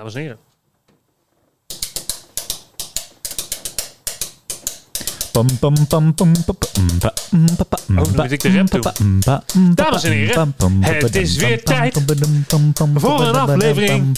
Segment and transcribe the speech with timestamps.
[0.00, 0.38] Dames en heren.
[7.96, 8.48] Oh, dan moet ik de
[9.74, 12.02] Dames en heren, het is weer tijd
[12.94, 14.16] voor een aflevering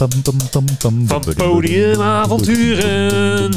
[1.06, 3.52] Van Podiumavonturen.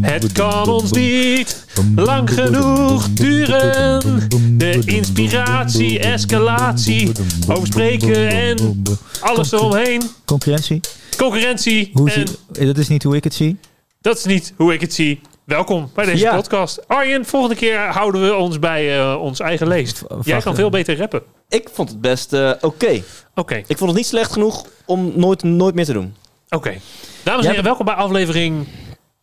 [0.00, 1.64] Het kan ons niet
[1.96, 4.28] lang genoeg duren.
[4.58, 7.12] De inspiratie, escalatie,
[7.48, 8.82] over spreken en
[9.20, 10.02] alles eromheen.
[10.24, 10.80] Concurrentie?
[11.16, 11.90] Concurrentie.
[11.92, 13.56] Hoe En zie, dat is niet hoe ik het zie.
[14.00, 15.20] dat is niet hoe ik het zie.
[15.48, 16.34] Welkom bij deze Ja.
[16.34, 16.88] podcast.
[16.88, 20.02] Arjen, volgende keer houden we ons bij eh, ons eigen leest.
[20.22, 21.22] Jij kan veel beter rappen.
[21.48, 23.02] Ik vond het best eh, oké.
[23.34, 26.14] Oké, Ik vond het niet slecht genoeg om nooit, nooit meer te doen.
[26.48, 26.74] oké.
[27.22, 28.66] Dames en heren, welkom bij aflevering...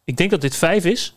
[0.03, 1.13] Ik denk dat dit vijf is.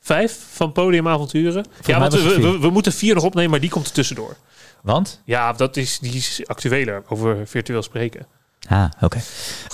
[0.00, 1.64] Vijf van Podiumavonturen.
[1.84, 2.12] Ja, want
[2.60, 4.36] we, moeten vier nog opnemen, maar die komt er tussendoor.
[4.82, 5.20] Want?
[5.24, 8.26] Ja, dat is, die is actueler over virtueel spreken.
[8.68, 9.18] Ah, oké.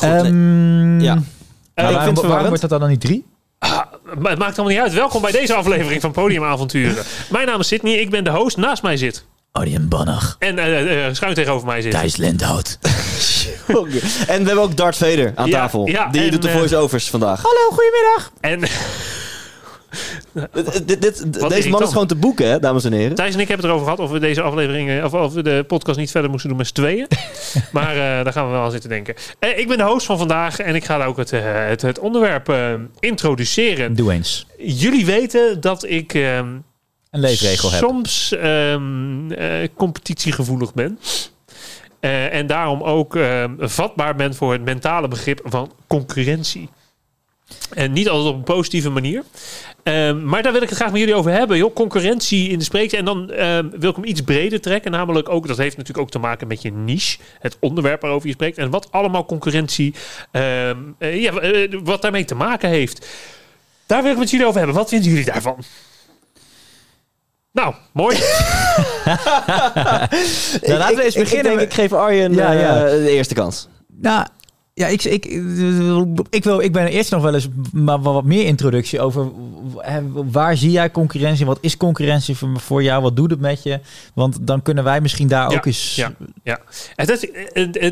[0.01, 1.19] Ehm, Ja.
[1.75, 3.27] Eh, maar waarom, wordt dat dan niet drie?
[4.19, 4.93] Maar het maakt allemaal niet uit.
[4.95, 7.05] Welkom bij deze aflevering van Podiumavonturen.
[7.31, 8.57] Mijn naam is Sydney, ik ben de host.
[8.57, 9.25] Naast mij zit.
[9.53, 10.37] Arjen Bannach.
[10.39, 11.91] En eh, eh, schuin tegenover mij zit.
[11.93, 12.79] Thijs Lindhout.
[13.69, 13.99] Oké.
[14.27, 15.87] En we hebben ook Darth Vader aan Ja, tafel.
[15.87, 17.43] ja, die en, doet de voice-overs vandaag.
[17.43, 18.33] Hallo, goedemiddag.
[18.41, 18.61] En
[20.53, 23.15] Dit, dit, dit- deze man is gewoon te boeken, hè, dames en heren.
[23.15, 25.43] Thijs en ik hebben het erover gehad of we deze aflevering, eh, of, of we
[25.43, 27.07] de podcast niet verder moesten doen met z'n tweeën.
[27.73, 29.15] maar eh, daar gaan we wel aan zitten denken.
[29.39, 32.55] Eh, ik ben de host van vandaag en ik ga ook het, het, het onderwerp
[32.99, 33.95] introduceren.
[33.97, 34.47] Doe eens.
[34.59, 36.47] Jullie weten dat ik ehm,
[37.11, 37.81] Een leefregel heb.
[37.81, 40.99] soms ehm, eh, competitiegevoelig ben.
[42.01, 46.69] Eh, en daarom ook ehm, vatbaar ben voor het mentale begrip van concurrentie.
[47.75, 49.23] En niet altijd op een positieve manier.
[49.83, 51.57] Ehm, maar daar wil ik het graag met jullie over hebben.
[51.57, 51.75] Joh.
[51.75, 52.97] Concurrentie in de spreekte.
[52.97, 54.91] En dan ehm, wil ik hem iets breder trekken.
[54.91, 57.19] Namelijk ook, dat heeft natuurlijk ook te maken met je niche.
[57.39, 58.59] Het onderwerp waarover je spreekt.
[58.59, 59.95] En wat allemaal concurrentie,
[60.31, 63.07] ehm, eh, ja, eh, wat daarmee te maken heeft.
[63.87, 64.77] Daar wil ik het met jullie over hebben.
[64.77, 65.65] Wat vinden jullie daarvan?
[67.53, 68.19] Nou, mooi.
[70.63, 72.85] Nou, laten we eens ik, ik, beginnen denk, ik geef Arjen Ja, eh, ja.
[72.85, 73.69] de eerste kans.
[74.01, 74.27] Nou,
[74.75, 75.25] ja, ik, ik,
[76.31, 79.31] ik, wil, ik ben eerst nog wel eens maar wat meer introductie over
[80.13, 81.47] waar zie jij concurrentie?
[81.47, 83.03] Wat is concurrentie voor, jou?
[83.03, 83.81] Wat doet het met je?
[84.15, 85.95] Want dan kunnen wij misschien daar Ja, ook eens...
[85.95, 86.13] ja.
[86.43, 86.61] Ja,
[86.95, 87.29] het is,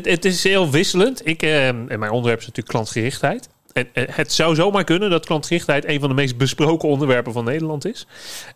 [0.03, 1.27] het, is heel wisselend.
[1.27, 3.49] Ik, eh, en mijn onderwerp is natuurlijk klantgerichtheid.
[3.73, 7.85] En, het zou zomaar kunnen dat klantgerichtheid een van de meest besproken onderwerpen van Nederland
[7.85, 8.07] is.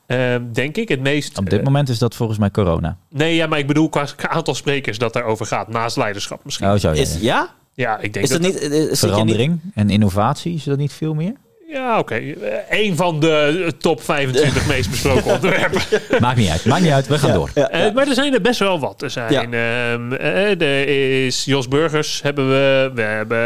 [0.05, 0.89] Eh, denk ik.
[0.89, 1.37] Het meest.
[1.37, 2.97] Op dit eh, moment is dat volgens mij corona.
[3.09, 5.67] nee, ja, maar ik bedoel qua aantal sprekers dat daarover gaat.
[5.67, 6.67] Naast leiderschap misschien.
[6.67, 7.01] Oh, zo ja.
[7.01, 7.53] Is, ja?
[7.73, 8.59] Ja, ik denk Is dat niet...
[8.59, 11.33] eh, niet- Verandering en innovatie, is dat niet veel meer?
[11.67, 12.15] Ja, oké.
[12.15, 12.33] Eh,
[12.69, 15.81] Een van de eh, top 25 meest besproken onderwerpen.
[16.19, 17.49] Maakt niet uit, maakt niet uit, we gaan Ja, door.
[17.53, 19.01] ja, maar er zijn er best wel wat.
[19.01, 19.41] Er zijn, Ja.
[19.41, 20.87] ehm, eh, er
[21.25, 22.91] is Jos Burgers, hebben we.
[22.95, 23.37] We hebben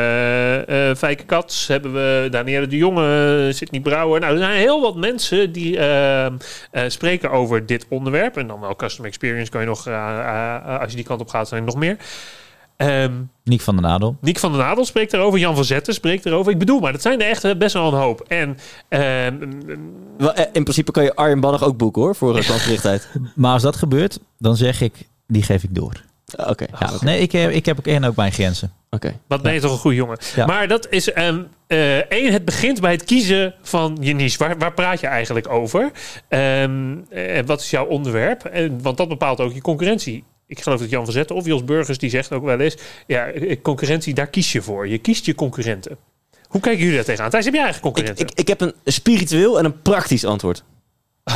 [0.67, 4.19] eh Fijke Kats, hebben we Danielle de Jonge, Sidney Brouwer.
[4.19, 6.33] Nou, er zijn heel wat mensen die ehm,
[6.71, 8.37] eh, spreken over dit onderwerp.
[8.37, 9.87] En dan wel customer experience kan je nog,
[10.79, 11.97] als je die kant op gaat, zijn er nog meer.
[12.77, 14.17] Ehm Niek van den Adel.
[14.21, 16.51] Nick van den Adel spreekt erover, Jan van Zetten spreekt erover.
[16.51, 18.21] Ik bedoel, maar dat zijn er echt eh, best wel een hoop.
[18.27, 18.57] En
[18.89, 19.51] ehm,
[20.17, 23.09] Wel, eh, In principe kan je Arjen Bannach ook boeken, hoor, voor uh, klantgerichtheid.
[23.35, 24.93] Maar als dat gebeurt, dan zeg ik,
[25.27, 26.03] die geef ik door.
[26.35, 28.71] Ah, Oké, Ja, nee, ik, heb- ik heb ook, en ook mijn grenzen.
[28.89, 29.19] oké.
[29.27, 30.17] Wat ben je toch een goede jongen.
[30.35, 30.45] Ja.
[30.45, 34.37] Maar dat is ehm eh, één, het begint bij het kiezen van je niche.
[34.37, 35.91] Waar, waar praat je eigenlijk over?
[36.27, 38.43] Ehm, eh, wat is jouw onderwerp?
[38.45, 40.23] En, want dat bepaalt ook je concurrentie.
[40.47, 42.78] Ik geloof dat Jan van Zetten of Jos Burgers die zegt ook wel eens...
[43.08, 44.88] Ja, eh, concurrentie, daar kies je voor.
[44.88, 45.97] Je kiest je concurrenten.
[46.47, 47.30] Hoe kijken jullie daar tegenaan?
[47.30, 48.25] Thijs, heb jij eigen concurrenten?
[48.25, 50.63] ik, ik heb een spiritueel en een praktisch antwoord.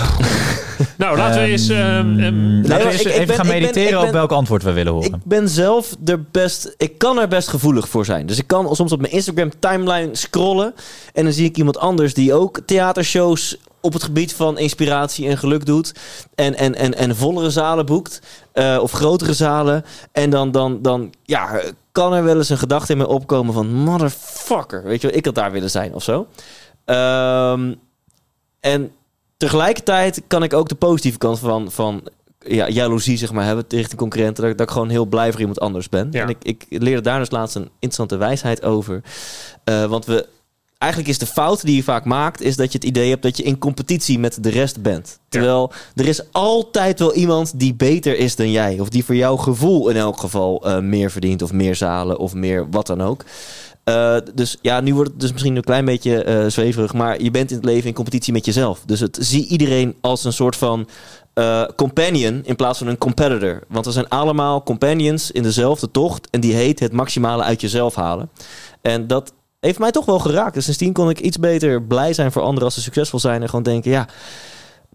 [0.97, 1.69] nou, laten we eens...
[1.69, 4.05] ehm, ehm, Laten we eens ik- ik even ben- gaan ik ben- mediteren ik ben-
[4.07, 5.13] op welk antwoord we willen horen.
[5.13, 6.73] Ik ben zelf er best.
[6.77, 8.25] Ik kan er best gevoelig voor zijn.
[8.25, 10.73] Dus ik kan soms op mijn Instagram timeline scrollen.
[11.13, 15.37] En dan zie ik iemand anders die ook theatershows op het gebied van inspiratie en
[15.37, 15.93] geluk doet.
[16.35, 18.21] En, en, en, en vollere zalen boekt.
[18.51, 19.85] eh, of grotere zalen.
[20.11, 21.61] En dan, dan, dan ja,
[21.91, 23.73] kan er wel eens een gedachte in me opkomen van...
[23.73, 26.27] Motherfucker, weet je wel, ik had daar willen zijn of zo.
[26.85, 27.73] Ehm,
[28.59, 28.91] en
[29.37, 31.71] tegelijkertijd kan ik ook de positieve kant van...
[31.71, 32.03] van
[32.45, 34.43] ja, jaloezie zeg maar, hebben richting concurrenten.
[34.43, 36.07] Dat, dat ik gewoon heel blij voor iemand anders ben.
[36.11, 36.21] Ja.
[36.21, 39.01] En ik, ik leerde daar dus laatst een interessante wijsheid over.
[39.63, 40.27] Eh, want we,
[40.81, 42.41] eigenlijk is de fout die je vaak maakt...
[42.41, 45.19] is dat je het idee hebt dat je in competitie met de rest bent.
[45.29, 48.79] Terwijl er is altijd wel iemand die beter is dan jij.
[48.79, 51.41] Of die voor jouw gevoel in elk geval eh, meer verdient.
[51.41, 53.25] Of meer zalen of meer wat dan ook.
[53.83, 56.93] Eh, dus ja, nu wordt het dus misschien een klein beetje eh, zweverig.
[56.93, 58.83] Maar je bent in het leven in competitie met jezelf.
[58.85, 60.87] Dus het, zie iedereen als een soort van
[61.75, 63.63] companion in plaats van een competitor.
[63.67, 66.29] Want er zijn allemaal companions in dezelfde tocht.
[66.29, 68.29] En die heet het maximale uit jezelf halen.
[68.81, 70.53] En dat heeft mij toch wel geraakt.
[70.53, 73.41] Dus sindsdien kon ik iets beter blij zijn voor anderen als ze succesvol zijn.
[73.41, 74.07] En gewoon denken, ja,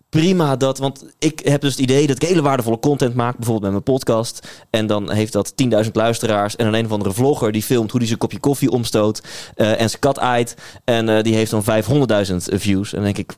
[0.09, 0.79] prima dat.
[0.79, 3.37] Want ik heb dus het idee dat ik hele waardevolle content maak.
[3.37, 4.49] Bijvoorbeeld met mijn podcast.
[4.71, 5.53] En dan heeft dat
[5.85, 6.57] 10.000 luisteraars.
[6.57, 9.23] En dan een of andere vlogger die filmt hoe hij zijn kopje koffie omstoot.
[9.55, 10.55] eh, en zijn kat aait.
[10.85, 12.93] En eh, die heeft dan 500.000 views.
[12.93, 13.37] En dan denk ik...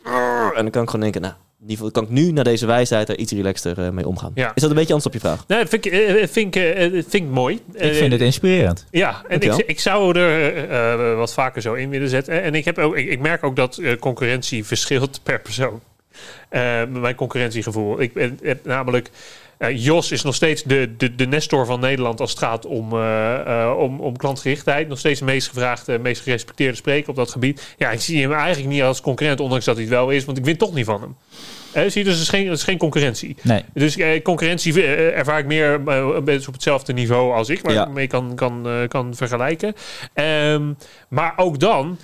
[0.55, 1.35] En dan kan ik gewoon denken, nou...
[1.69, 4.33] In ieder geval kan ik nu naar deze wijsheid er iets relaxter eh, mee omgaan.
[4.35, 4.53] Ja.
[4.55, 5.45] Is dat een beetje antwoord op je vraag?
[5.47, 7.61] Nee, dat vind ik, eh, vind ik, eh, vind ik mooi.
[7.75, 8.87] Ik vind het inspirerend.
[8.91, 12.43] Ja, en ik, ik zou er eh, eh, wat vaker zo in willen zetten.
[12.43, 15.81] En ik, heb ook, ik, ik merk ook dat eh, concurrentie verschilt per persoon.
[16.49, 18.01] Eh, mijn concurrentiegevoel.
[18.01, 19.11] Ik ben, heb namelijk.
[19.59, 22.93] eh, Jos is nog steeds de, de, de Nestor van Nederland als het gaat om,
[22.93, 24.89] eh, eh, om, om klantgerichtheid.
[24.89, 27.75] Nog steeds de meest gevraagde, meest gerespecteerde spreker op dat gebied.
[27.79, 30.39] Ja, ik zie hem eigenlijk niet als concurrent, ondanks dat hij het wel is, want
[30.39, 31.17] ik win toch niet van hem.
[31.87, 33.37] Zie je, dus het is geen, het is geen concurrentie.
[33.43, 33.65] Nee.
[33.75, 37.73] Dus eh, concurrentie eh, ervaar ik meer eh, beetje op hetzelfde niveau als ik, waar
[37.73, 37.87] Ja.
[37.87, 39.75] ik mee kan, kan, eh, kan vergelijken.
[40.15, 40.73] Ehm,
[41.09, 41.99] maar ook dan.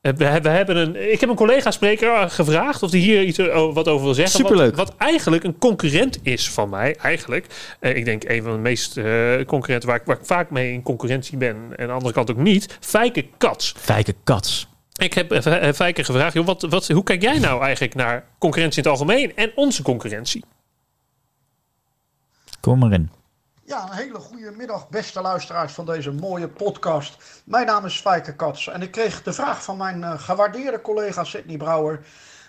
[0.00, 3.38] We hebben, we hebben een, ik heb een collega-spreker gevraagd of hij hier iets
[3.72, 4.36] wat over wil zeggen.
[4.40, 4.76] Superleuk.
[4.76, 6.96] Wat, wat eigenlijk een concurrent is van mij.
[7.02, 7.46] Eigenlijk.
[7.80, 9.04] Ik denk een van de meest eh,
[9.46, 11.56] concurrenten waar ik, waar ik vaak mee in concurrentie ben.
[11.56, 12.76] En aan de andere kant ook niet.
[12.80, 13.74] Fijke Kats.
[13.78, 14.68] Fijke kats.
[15.00, 16.32] Ik heb eh, eh, Fijke gevraagd.
[16.32, 19.82] Joh, wat, wat, hoe kijk jij nou eigenlijk naar concurrentie in het algemeen en onze
[19.82, 20.44] concurrentie?
[22.60, 23.10] Kom maar in.
[23.70, 27.42] Ja, een hele goede middag, beste luisteraars van deze mooie podcast.
[27.44, 31.24] Mijn naam is Fijke Kats en ik kreeg de vraag van mijn eh, gewaardeerde collega
[31.24, 32.00] Sidney Brouwer...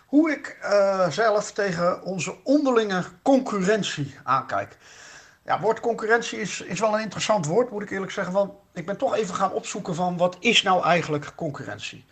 [0.06, 4.78] hoe ik eh, zelf tegen onze onderlinge concurrentie aankijk.
[5.46, 8.34] Ja, woord concurrentie is, is wel een interessant woord, moet ik eerlijk zeggen.
[8.34, 12.06] Want ik ben toch even gaan opzoeken van wat is nou eigenlijk concurrentie?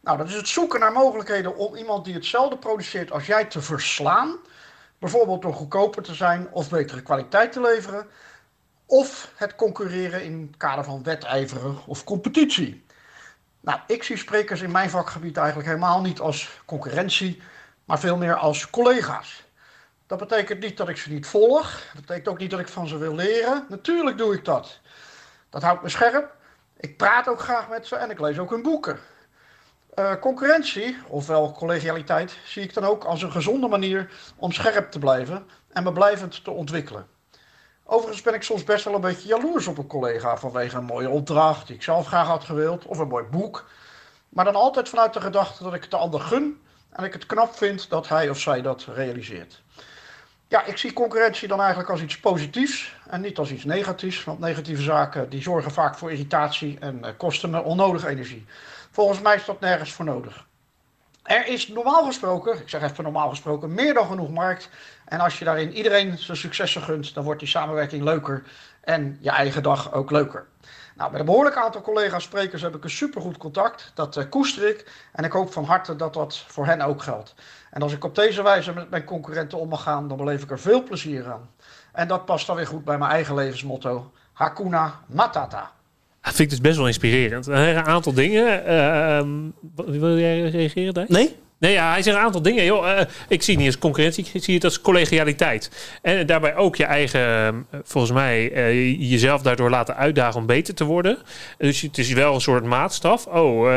[0.00, 3.62] Nou, dat is het zoeken naar mogelijkheden om iemand die hetzelfde produceert als jij te
[3.62, 4.36] verslaan.
[4.98, 8.06] Bijvoorbeeld door goedkoper te zijn of betere kwaliteit te leveren.
[8.86, 12.84] Of het concurreren in het kader van wedijveren of competitie.
[13.60, 17.42] Nou, ik zie sprekers in mijn vakgebied eigenlijk helemaal niet als concurrentie,
[17.84, 19.44] maar veel meer als collega's.
[20.06, 21.82] Dat betekent niet dat ik ze niet volg.
[21.92, 23.66] Dat betekent ook niet dat ik van ze wil leren.
[23.68, 24.78] Natuurlijk doe ik dat.
[25.50, 26.34] Dat houdt me scherp.
[26.76, 28.98] Ik praat ook graag met ze en ik lees ook hun boeken.
[29.94, 34.98] Eh, concurrentie, ofwel collegialiteit, zie ik dan ook als een gezonde manier om scherp te
[34.98, 37.06] blijven en me blijvend te ontwikkelen.
[37.84, 41.08] Overigens ben ik soms best wel een beetje jaloers op een collega vanwege een mooie
[41.08, 43.68] opdracht die ik zelf graag had gewild, of een mooi boek.
[44.28, 46.60] Maar dan altijd vanuit de gedachte dat ik het de ander gun
[46.90, 49.62] en ik het knap vind dat hij of zij dat realiseert.
[50.48, 54.24] Ja, ik zie concurrentie dan eigenlijk als iets positiefs en niet als iets negatiefs.
[54.24, 58.46] Want negatieve zaken die zorgen vaak voor irritatie en eh, kosten me onnodige energie.
[59.00, 60.46] Volgens mij is dat nergens voor nodig.
[61.22, 64.68] Er is normaal gesproken, ik zeg even normaal gesproken, meer dan genoeg markt.
[65.04, 68.42] En als je daarin iedereen zijn successen gunt, dan wordt die samenwerking leuker
[68.80, 70.46] en je eigen dag ook leuker.
[70.96, 73.90] Nou, met een behoorlijk aantal collega's sprekers heb ik een supergoed contact.
[73.94, 77.34] Dat eh, koester ik en ik hoop van harte dat dat voor hen ook geldt.
[77.70, 80.50] En als ik op deze wijze met mijn concurrenten om mag gaan, dan beleef ik
[80.50, 81.50] er veel plezier aan.
[81.92, 84.12] En dat past dan weer goed bij mijn eigen levensmotto.
[84.32, 85.70] Hakuna Matata.
[86.22, 87.46] Dat vind ik dus best wel inspirerend.
[87.46, 88.62] Een aantal dingen.
[89.74, 91.06] wat- wil jij reageren daar?
[91.08, 91.34] Nee?
[91.58, 92.64] Nee, ja, hij zegt een aantal dingen.
[92.64, 95.70] Joh, eh, ik zie het niet als concurrentie, ik zie het als collegialiteit.
[96.02, 98.48] En daarbij ook je eigen, eh, volgens mij,
[98.98, 101.18] jezelf daardoor laten uitdagen om beter te worden.
[101.58, 103.26] Dus het is wel een soort maatstaf.
[103.26, 103.72] Oh,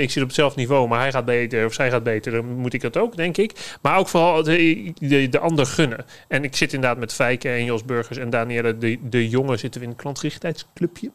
[0.00, 2.32] ik zit op hetzelfde niveau, maar hij gaat beter of zij gaat beter.
[2.32, 3.52] Dan moet ik dat ook, denk ik.
[3.82, 6.04] Maar ook vooral de, de, de ander gunnen.
[6.28, 9.80] En ik zit inderdaad met Fijke en Jos Burgers en Danielle de, de Jonge zitten
[9.80, 11.10] we in een klantgerichtheidsclubje.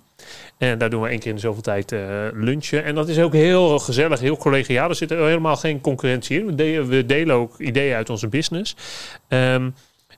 [0.57, 1.99] En daar doen we één keer in de zoveel tijd eh,
[2.33, 2.83] lunchen.
[2.83, 4.89] En dat is ook heel gezellig, heel collegiaal.
[4.89, 6.45] Er zit er helemaal geen concurrentie in.
[6.45, 8.75] We delen, we delen ook ideeën uit onze business.
[9.27, 9.69] Ehm,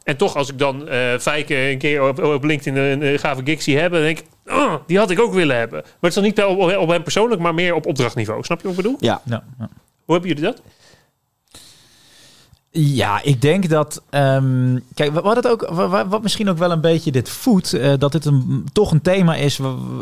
[0.04, 3.42] en toch, als ik dan eh Fijke een keer op, op LinkedIn een, een gave
[3.44, 5.82] gig zie hebben, dan denk ik, "Oh, die had ik ook willen hebben.
[5.82, 8.44] Maar het is dan niet op, op, op hem persoonlijk, maar meer op opdrachtniveau.
[8.44, 8.98] Snap je wat ik bedoel?
[9.00, 9.22] Ja.
[9.26, 9.70] Ja, ja.
[10.06, 10.62] Hoe hebben jullie dat?
[12.78, 14.04] Ja, ik denk dat.
[14.10, 15.70] ehm, kijk, wat, het ook,
[16.10, 19.36] wat, misschien ook wel een beetje dit voedt, eh, dat het een, toch een thema
[19.36, 19.60] is.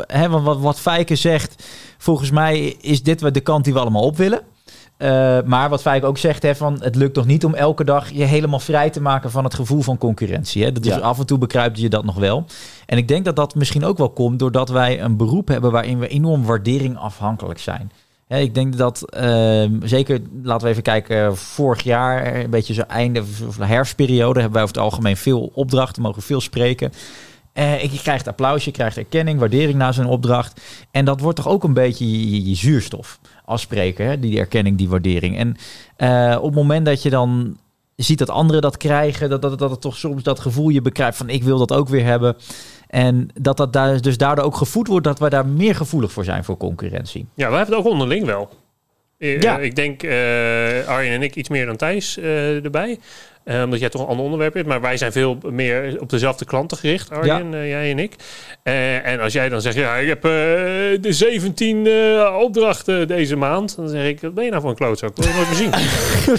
[0.08, 4.04] Hè, wat, wat Fijke zegt, volgens mij is dit wat de kant die we allemaal
[4.04, 4.42] op willen.
[4.98, 8.10] Eh, maar wat Fijke ook zegt, hè, van, het lukt toch niet om elke dag
[8.10, 10.64] je helemaal vrij te maken van het gevoel van concurrentie.
[10.64, 10.72] Hè?
[10.72, 12.46] Dat is af en toe bekruipt je dat nog wel.
[12.86, 16.00] En ik denk dat dat misschien ook wel komt doordat wij een beroep hebben waarin
[16.00, 17.92] we enorm waardering afhankelijk zijn.
[18.40, 23.20] Ik denk dat, ehm, zeker, laten we even kijken, vorig jaar, een beetje zo einde
[23.48, 26.92] of de herfstperiode, hebben wij over het algemeen veel opdrachten, mogen veel spreken.
[27.54, 30.62] Eh, je krijgt applaus, je krijgt erkenning, waardering na zo'n opdracht.
[30.92, 34.20] En dat wordt toch ook een beetje je, zuurstof als spreker, hè?
[34.20, 35.38] die erkenning, die waardering.
[35.38, 35.56] En
[35.96, 37.58] eh, op het moment dat je dan
[37.96, 41.18] ziet dat anderen dat krijgen, dat, dat, dat het toch soms dat gevoel je bekruipt
[41.18, 42.36] van ik wil dat ook weer hebben.
[42.94, 46.24] En dat dat daar, dus daardoor ook gevoed wordt dat we daar meer gevoelig voor
[46.24, 47.26] zijn voor concurrentie.
[47.36, 48.50] Ja, wij hebben het ook onderling wel.
[49.18, 49.60] Eh, Ja.
[49.60, 53.00] Ik denk eh, Arjen en ik iets meer dan Thijs eh, erbij.
[53.44, 54.68] Eh, omdat jij toch een ander onderwerp hebt.
[54.68, 58.16] Maar wij zijn veel meer op dezelfde klanten gericht, Arjen, jij en ik.
[58.64, 60.32] Eh, en als jij dan zegt, ja, ik heb eh,
[61.02, 63.76] de 17 eh, opdrachten deze maand.
[63.76, 65.16] Dan zeg ik, wat ben je nou voor een klootzak?
[65.16, 65.72] Dat wil je nooit meer zien.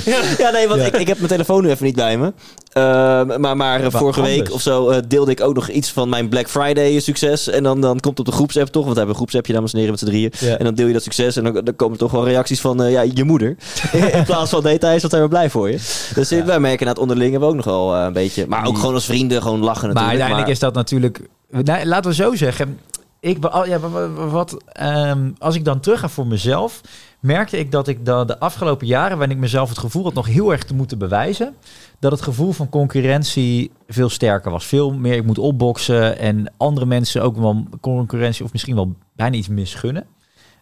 [0.44, 0.86] Ja, nee, want Ja.
[0.86, 2.32] Ik, ik heb mijn telefoon nu even niet bij me.
[2.74, 2.82] Eh,
[3.36, 4.36] maar maar eh, vorige anders?
[4.38, 7.48] week of zo eh, deelde ik ook nog iets van mijn Black Friday succes.
[7.48, 9.76] En dan, dan komt op de groepsapp toch, want we hebben een groepsappje, dames en
[9.78, 10.32] heren, met z'n drieën.
[10.38, 10.56] Ja.
[10.58, 12.90] En dan deel je dat succes en dan, dan komen toch wel reacties van eh,
[12.92, 13.56] ja, je moeder.
[14.12, 15.76] In plaats van nee, Thijs, wat zijn we blij voor je.
[16.14, 16.44] Dus Ja.
[16.44, 18.46] wij merken na het onderling hebben we ook nog wel eh, een beetje.
[18.48, 20.10] Maar ook gewoon als vrienden, gewoon lachen Maar natuurlijk.
[20.20, 21.20] uiteindelijk is dat natuurlijk...
[21.50, 22.78] Nou, laten we zo zeggen.
[23.20, 26.80] Ik, ja, wa- wa- wat, ehm, als ik dan terug ga voor mezelf...
[27.20, 29.18] merkte ik dat ik de, de afgelopen jaren...
[29.18, 31.54] waarin ik mezelf het gevoel had nog heel erg te moeten bewijzen...
[31.98, 34.66] dat het gevoel van concurrentie veel sterker was.
[34.66, 36.18] Veel meer ik moet opboksen...
[36.18, 38.44] en andere mensen ook wel concurrentie...
[38.44, 40.06] of misschien wel bijna iets misgunnen.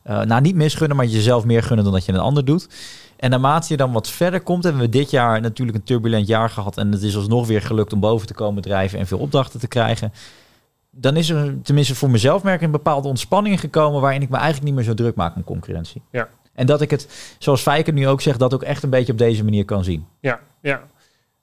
[0.02, 2.68] Eh, nou, niet misgunnen, maar jezelf meer gunnen dan dat je een ander doet.
[3.16, 6.50] En naarmate je dan wat verder komt, hebben we dit jaar natuurlijk een turbulent jaar
[6.50, 6.76] gehad.
[6.76, 9.68] En het is alsnog weer gelukt om boven te komen drijven en veel opdrachten te
[9.68, 10.12] krijgen.
[10.90, 14.36] Dan is er, tenminste voor mezelf merk ik, een bepaalde ontspanning gekomen waarin ik me
[14.36, 16.02] eigenlijk niet meer zo druk maak om concurrentie.
[16.10, 16.28] Ja.
[16.52, 19.18] En dat ik het, zoals Fijker nu ook zegt, dat ook echt een beetje op
[19.18, 20.06] deze manier kan zien.
[20.20, 20.82] Ja, ja.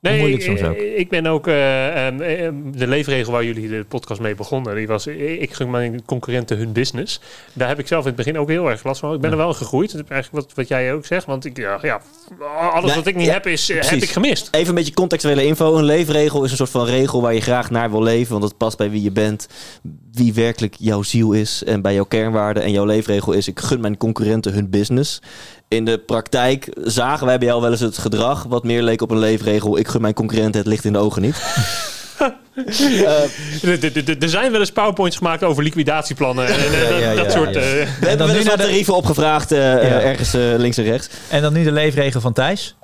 [0.01, 0.75] Nee, moeilijk ik, soms ook.
[0.77, 1.48] ik ben ook...
[1.48, 4.75] eh, ehm, eh, de leefregel waar jullie de podcast mee begonnen...
[4.75, 7.20] die was, eh, ik gun mijn concurrenten hun business.
[7.53, 9.13] Daar heb ik zelf in het begin ook heel erg last van.
[9.13, 9.36] Ik ben Ja.
[9.36, 9.94] er wel gegroeid.
[9.94, 11.25] Eigenlijk wat, wat jij ook zegt.
[11.25, 12.01] Want ik, ja, ja,
[12.72, 14.48] alles wat ik niet heb, is, eh, heb ik gemist.
[14.51, 15.75] Even een beetje contextuele info.
[15.77, 18.29] Een leefregel is een soort van regel waar je graag naar wil leven.
[18.32, 19.48] Want dat past bij wie je bent.
[20.13, 21.63] Wie werkelijk jouw ziel is.
[21.63, 22.63] En bij jouw kernwaarden.
[22.63, 25.22] En jouw leefregel is: ik gun mijn concurrenten hun business.
[25.70, 28.44] In de praktijk zagen wij bij jou wel eens het gedrag.
[28.44, 29.78] wat meer leek op een leefregel.
[29.78, 31.36] Ik gun mijn concurrenten het licht in de ogen niet.
[32.66, 36.48] Eh, Er- zijn wel eens powerpoints gemaakt over liquidatieplannen.
[36.48, 36.54] En,
[37.12, 37.56] eh, dat, soort...
[37.56, 39.50] eh, we dan hebben wel eens naar wat tarieven opgevraagd.
[39.50, 39.78] Ja.
[39.80, 41.10] ergens links en rechts.
[41.30, 42.76] En dan nu de leefregel van Thijs.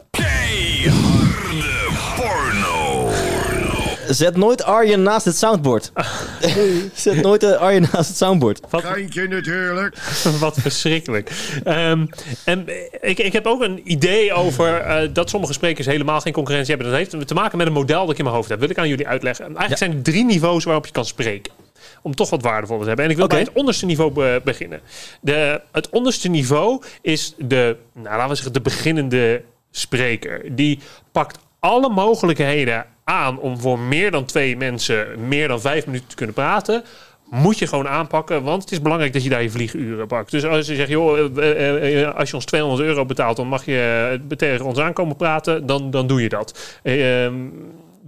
[4.07, 5.91] Zet nooit Arjen naast het soundboard.
[6.93, 8.59] Zet nooit eh, Arjen naast het soundboard.
[8.71, 9.97] Geintje natuurlijk.
[10.39, 11.31] Wat verschrikkelijk.
[11.63, 12.05] Ehm,
[12.43, 12.65] en
[13.01, 16.91] ik, ik heb ook een idee over eh, dat sommige sprekers helemaal geen concurrentie hebben.
[16.91, 18.59] Dat heeft te maken met een model dat ik in mijn hoofd heb.
[18.59, 19.45] wil ik aan jullie uitleggen.
[19.45, 21.53] Eigenlijk zijn er drie niveaus waarop je kan spreken.
[22.01, 23.05] Om toch wat waardevol te hebben.
[23.05, 24.81] En ik wil bij het onderste niveau be- beginnen.
[25.21, 30.55] De, het onderste niveau is de, nou, laten we zeggen, de beginnende spreker.
[30.55, 30.79] Die
[31.11, 36.15] pakt alle mogelijkheden aan om voor meer dan twee mensen meer dan vijf minuten te
[36.15, 36.83] kunnen praten
[37.29, 40.31] moet je gewoon aanpakken, want het is belangrijk dat je daar je vlieguren pakt.
[40.31, 43.47] Dus als je zegt, joh, eh, eh, eh, als je ons 200 euro betaalt, dan
[43.47, 46.79] mag je tegen ons aankomen praten, dan, dan doe je dat.
[46.83, 47.35] Eh, ehm,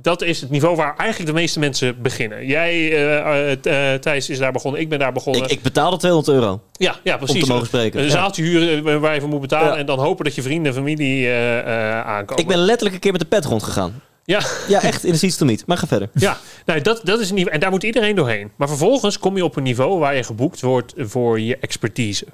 [0.01, 2.45] dat is het niveau waar eigenlijk de meeste mensen beginnen.
[2.45, 4.81] Jij, eh, eh, eh, Thijs, is daar begonnen.
[4.81, 5.43] Ik ben daar begonnen.
[5.43, 7.35] Ik, ik betaalde 200 euro ja, ja, precies.
[7.35, 7.99] om te mogen spreken.
[7.99, 8.11] Een Ja.
[8.11, 9.73] zaaltje huren waar je voor moet betalen.
[9.73, 9.77] Ja.
[9.77, 11.31] En dan hopen dat je vrienden en familie
[12.03, 12.43] aankomen.
[12.43, 14.01] Ik ben letterlijk een keer met de pet rondgegaan.
[14.27, 15.65] Ja, Ja, echt in de seats niet.
[15.65, 16.09] Maar ga verder.
[16.13, 16.37] ja.
[16.65, 17.53] Nou, dat, dat is een niveau.
[17.53, 18.51] En daar moet iedereen doorheen.
[18.55, 22.25] Maar vervolgens kom je op een niveau waar je geboekt wordt voor je expertise.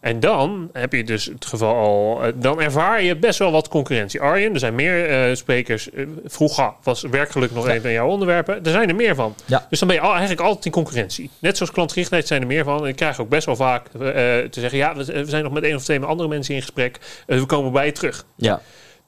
[0.00, 2.22] En dan heb je dus het geval al.
[2.24, 4.20] eh, Dan ervaar je best wel wat concurrentie.
[4.20, 5.90] Arjen, er zijn meer eh, sprekers.
[5.90, 8.64] Eh, vroeger was werkgeluk nog een van jouw onderwerpen.
[8.64, 9.34] Er zijn er meer van.
[9.44, 9.66] Ja.
[9.70, 11.30] Dus dan ben je al, eigenlijk altijd in concurrentie.
[11.38, 12.82] Net zoals klantgerichtheid zijn er meer van.
[12.82, 15.62] En ik krijg ook best wel vaak te zeggen: ja, we, we zijn nog met
[15.62, 16.98] één of twee andere mensen in gesprek.
[17.26, 18.24] We komen bij je terug.
[18.36, 18.60] Ja.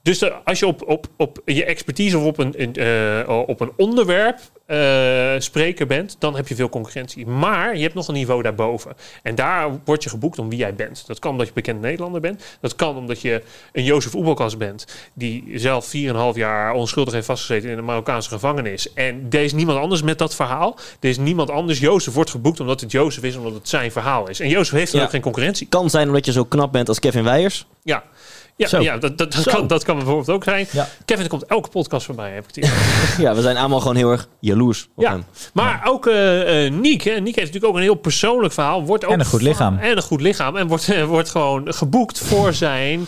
[0.09, 2.75] Dus de- als je op, op, op je expertise of op een, een,
[3.27, 7.27] eh, op een onderwerp eh, spreker bent, dan heb je veel concurrentie.
[7.27, 8.93] Maar je hebt nog een niveau daarboven.
[9.23, 11.05] En daar word je geboekt om wie jij bent.
[11.07, 12.45] Dat kan omdat je bekend Nederlander bent.
[12.61, 17.71] Dat kan omdat je een Jozef Oebelkas bent, die zelf 4,5 jaar onschuldig heeft vastgezeten
[17.71, 18.93] in een Marokkaanse gevangenis.
[18.93, 20.77] En er is niemand anders met dat verhaal.
[21.01, 21.79] Er is niemand anders.
[21.79, 24.41] Jozef wordt geboekt omdat het Jozef is, omdat het zijn verhaal is.
[24.41, 25.07] En Jozef heeft dan Ja.
[25.07, 25.67] ook geen concurrentie.
[25.67, 27.67] Kan zijn omdat je zo knap bent als Kevin Weijers.
[27.83, 28.05] Ja.
[28.59, 28.81] Ja, Zo.
[28.81, 30.67] ja dat, dat, dat, kan, dat kan bijvoorbeeld ook zijn.
[30.71, 30.89] Ja.
[31.05, 32.73] Kevin er komt elke podcast voorbij, heb ik het.
[33.25, 35.25] Ja, we zijn allemaal gewoon heel erg jaloers op Ja, hem.
[35.53, 37.03] maar ook eh Niek.
[37.03, 37.13] Hè.
[37.13, 38.85] Niek heeft natuurlijk ook een heel persoonlijk verhaal.
[38.85, 39.79] Wordt ook En een goed lichaam.
[39.79, 40.57] En een goed lichaam.
[40.57, 43.07] En wordt, eh, wordt gewoon geboekt voor, zijn,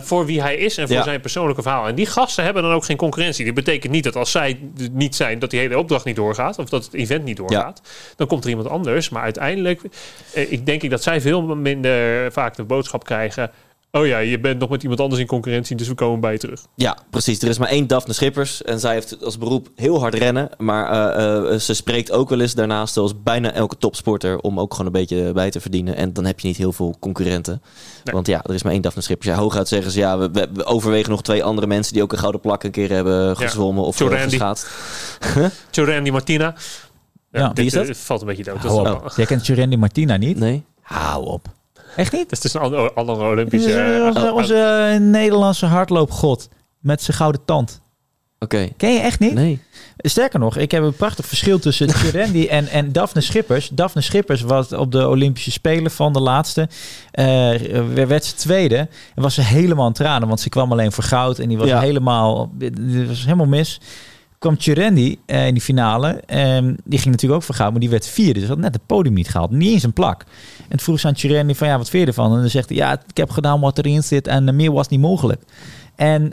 [0.00, 1.86] voor wie hij is en voor zijn persoonlijke verhaal.
[1.86, 3.44] En die gasten hebben dan ook geen concurrentie.
[3.44, 4.60] Dit betekent niet dat als zij
[4.92, 6.58] niet zijn, dat die hele opdracht niet doorgaat.
[6.58, 7.80] Of dat het event niet doorgaat.
[8.16, 9.08] Dan komt er iemand anders.
[9.08, 9.80] Maar uiteindelijk
[10.32, 13.50] ik denk ik dat zij veel minder vaak de boodschap krijgen.
[13.92, 16.38] Oh ja, je bent nog met iemand anders in concurrentie, dus we komen bij je
[16.38, 16.60] terug.
[16.74, 17.42] Ja, precies.
[17.42, 18.62] Er is maar één Daphne Schippers.
[18.62, 20.48] En zij heeft als beroep heel hard rennen.
[20.58, 24.70] Maar eh, eh, ze spreekt ook wel eens daarnaast, zoals bijna elke topsporter, om ook
[24.70, 25.96] gewoon een beetje bij te verdienen.
[25.96, 27.62] En dan heb je niet heel veel concurrenten.
[28.04, 28.14] Nee.
[28.14, 29.28] Want ja, er is maar één Daphne Schippers.
[29.28, 32.12] Ja, hooguit zeggen ze, ja, we, we- we overwegen nog twee andere mensen die ook
[32.12, 34.28] een gouden plak een keer hebben gezwommen of uh, Randy.
[34.28, 34.68] geschaatst.
[36.10, 36.54] Martina.
[37.30, 37.52] Ja.
[37.54, 37.86] Wie is dat?
[37.86, 38.64] dit, eh, valt een beetje dood.
[38.64, 40.38] Allemaal- Jij kent Jurendi Martina niet?
[40.38, 40.64] Nee.
[40.80, 41.48] Hou op.
[41.96, 42.30] Echt niet?
[42.30, 43.68] dat is een andere, andere Olympische...
[43.70, 46.48] is eh, onze, onze eh, Nederlandse hardloopgod.
[46.80, 47.80] Met zijn gouden tand.
[48.38, 48.68] Oké.
[48.76, 49.34] Ken je echt niet?
[49.34, 49.60] Nee.
[49.96, 53.68] Sterker nog, ik heb een prachtig verschil tussen Jurendi en, en Daphne Schippers.
[53.72, 56.68] Daphne Schippers was op de Olympische Spelen van de laatste.
[57.10, 57.24] eh,
[58.06, 58.76] werd ze tweede.
[59.14, 61.38] En was ze helemaal aan tranen, want ze kwam alleen voor goud.
[61.38, 61.80] En die was Ja.
[61.80, 63.80] helemaal, die was helemaal mis.
[64.40, 66.22] Kwam Jurendi eh, in die finale.
[66.26, 68.40] En die ging natuurlijk ook goud, maar die werd vierde.
[68.40, 69.50] Dus had net het podium niet gehaald.
[69.50, 70.24] Niet eens een plak.
[70.58, 72.34] En toen vroeg ze aan Jurendi van, ja, wat vind je ervan?
[72.34, 74.88] En dan zegt hij, ja, ik heb gedaan wat erin zit en eh, meer was
[74.88, 75.42] niet mogelijk.
[75.96, 76.32] En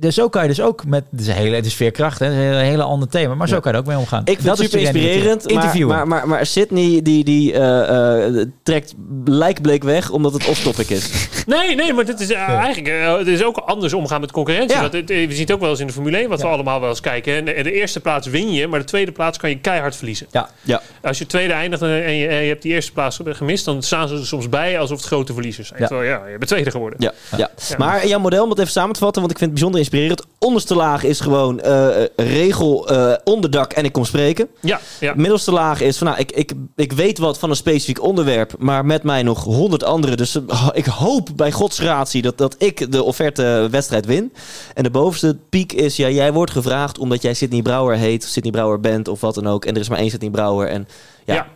[0.00, 1.04] dus zo kan je dus ook met...
[1.10, 2.26] Het is, een hele, het is veerkracht, hè?
[2.26, 3.34] Het een hele ander thema.
[3.34, 3.60] Maar zo Ja.
[3.60, 4.20] kan je er ook mee omgaan.
[4.20, 5.24] Ik vind Dat het is super inspirerend.
[5.26, 5.44] natuurlijk.
[5.54, 5.96] Maar, Interviewen.
[5.96, 11.10] maar, maar, maar Sydney die, die eh, eh, trekt lijkbleek weg omdat het off-topic is.
[11.46, 14.76] Nee, nee, maar dit is eh, eigenlijk het is ook anders omgaan met concurrentie.
[14.76, 14.82] Ja.
[14.82, 16.44] Het, eh, we zien het ook wel eens in de Formule 1, wat Ja.
[16.46, 17.34] we allemaal wel eens kijken.
[17.36, 20.26] En de, de eerste plaats win je, maar de tweede plaats kan je keihard verliezen.
[20.30, 20.48] Ja.
[20.62, 20.82] Ja.
[21.02, 24.08] Als je tweede eindigt en je, en je hebt die eerste plaats gemist, dan staan
[24.08, 25.80] ze er soms bij alsof het grote verliezers zijn.
[25.80, 25.86] Ja.
[25.86, 26.98] Terwijl, ja, je bent tweede geworden.
[27.02, 27.36] Ja, ja.
[27.68, 27.76] Ja.
[27.78, 30.28] Maar jouw model, om het even samen te vatten, want ik vind het bijzonder inspirerend.
[30.38, 34.48] Onderste laag is gewoon eh, regel, eh, onderdak en ik kom spreken.
[34.60, 35.14] Ja, ja.
[35.16, 38.86] Middelste laag is van, nou, ik, ik, ik weet wat van een specifiek onderwerp, maar
[38.86, 40.16] met mij nog honderd anderen.
[40.16, 44.32] Dus eh, ik hoop bij Gods gratie dat, dat ik de offerte wedstrijd win.
[44.74, 48.52] En de bovenste piek is, ja, jij wordt gevraagd omdat jij Sidney Brouwer heet, Sidney
[48.52, 49.64] Brouwer bent of wat dan ook.
[49.64, 50.68] En er is maar één Sidney Brouwer.
[50.68, 50.88] En
[51.24, 51.46] ja, Ja.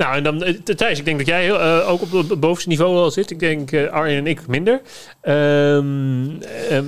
[0.00, 2.94] Nou, en dan, eh, Thijs, ik denk dat jij eh, ook op het- bovenste niveau
[2.94, 3.30] wel zit.
[3.30, 4.80] Ik denk eh, Arjen en ik minder.
[5.20, 6.84] Ehm, eh, eh,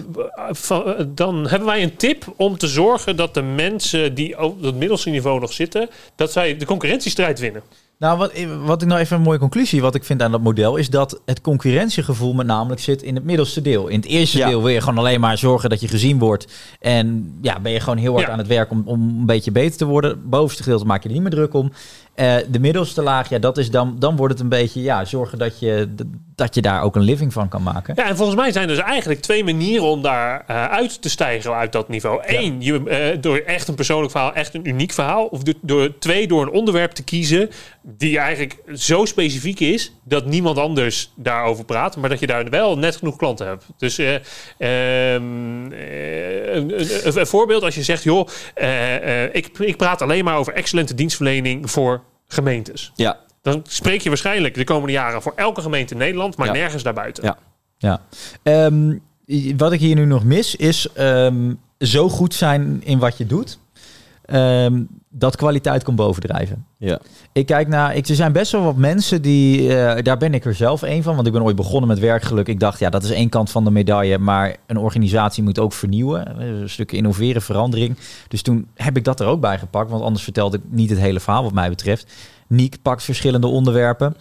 [1.09, 5.11] dan hebben wij een tip om te zorgen dat de mensen die op het middelste
[5.11, 7.63] niveau nog zitten, dat zij de concurrentiestrijd winnen.
[8.03, 8.33] Nou, wat,
[8.65, 11.21] wat ik nou even een mooie conclusie wat ik vind aan dat model is dat
[11.25, 13.89] het concurrentiegevoel met namelijk zit in het middelste deel.
[13.89, 14.49] In het eerste Ja.
[14.49, 16.47] deel wil je gewoon alleen maar zorgen dat je gezien wordt
[16.81, 18.33] en ja, ben je gewoon heel hard Ja.
[18.33, 20.11] aan het werk om, om een beetje beter te worden.
[20.11, 21.73] Het bovenste gedeelte maak je er niet meer druk om.
[22.15, 25.39] Eh, de middelste laag, ja, dat is dan, dan wordt het een beetje ja, zorgen
[25.39, 25.89] dat je,
[26.35, 27.95] dat je daar ook een living van kan maken.
[27.97, 31.09] Ja, en volgens mij zijn er dus eigenlijk twee manieren om daar eh, uit te
[31.11, 32.23] stijgen uit dat niveau.
[32.27, 35.25] Eén, je, eh, door echt een persoonlijk verhaal, echt een uniek verhaal.
[35.27, 37.51] Of door, door, twee, door een onderwerp te kiezen
[37.83, 42.79] die eigenlijk zo specifiek is dat niemand anders daarover praat, maar dat je daar wel
[42.79, 43.67] net genoeg klanten hebt.
[43.79, 48.29] Dus eh, ehm, eh, een, een- een voorbeeld als je zegt, joh,
[49.33, 52.93] ik, ik praat alleen maar over excellente dienstverlening voor gemeentes.
[52.95, 56.53] ja, Dan spreek je waarschijnlijk de komende jaren voor elke gemeente in Nederland, maar Ja.
[56.53, 57.25] nergens daarbuiten.
[57.25, 57.39] Ja.
[57.79, 58.01] Ja.
[58.43, 58.97] Ehm,
[59.57, 63.59] wat ik hier nu nog mis is ehm, zo goed zijn in wat je doet.
[64.23, 64.83] ehm,
[65.15, 66.67] dat kwaliteit kan bovendrijven.
[66.79, 66.99] ja.
[67.33, 70.45] Ik kijk naar, ik, er zijn best wel wat mensen die, eh, daar ben ik
[70.45, 72.49] er zelf een van, want ik ben ooit begonnen met werkgeluk.
[72.49, 75.73] Ik dacht, ja, dat is één kant van de medaille, maar een organisatie moet ook
[75.73, 77.97] vernieuwen, Eh, een stuk innoveren, verandering.
[78.29, 80.99] Dus toen heb ik dat er ook bij gepakt, want anders vertelde ik niet het
[80.99, 82.13] hele verhaal wat mij betreft.
[82.53, 84.17] Niek pakt verschillende onderwerpen.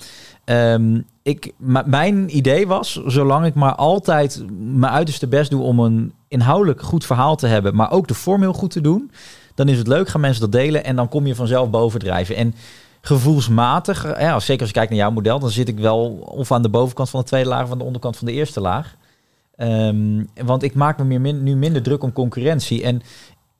[0.45, 1.53] Ehm, ik,
[1.85, 7.05] mijn idee was, zolang ik maar altijd mijn uiterste best doe om een inhoudelijk goed
[7.05, 9.11] verhaal te hebben, maar ook de vorm heel goed te doen,
[9.55, 12.35] dan is het leuk, gaan mensen dat delen en dan kom je vanzelf bovendrijven.
[12.35, 12.55] En
[13.01, 16.61] gevoelsmatig, ja, zeker als je kijkt naar jouw model, dan zit ik wel of aan
[16.61, 18.95] de bovenkant van de tweede laag of aan de onderkant van de eerste laag.
[19.55, 22.83] Ehm, want ik maak me meer min- nu minder druk om concurrentie.
[22.83, 23.01] En